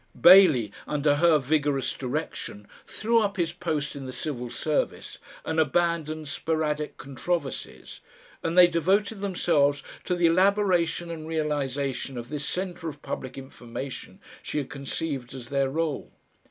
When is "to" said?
10.05-10.15